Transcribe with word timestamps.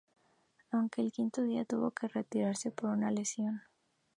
Aunque 0.71 1.03
al 1.03 1.11
quinto 1.11 1.43
día 1.43 1.63
tuvo 1.63 1.91
que 1.91 2.07
retirarse 2.07 2.71
por 2.71 2.89
una 2.89 3.11
lesión. 3.11 3.61